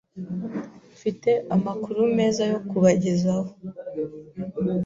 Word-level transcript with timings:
Mfite 0.95 1.31
amakuru 1.55 1.99
meza 2.17 2.43
yo 2.51 2.59
kubagezaho. 2.69 3.51